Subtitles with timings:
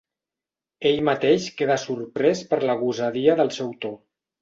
[0.91, 3.97] Ell mateix queda sorprès per la gosadia del seu to.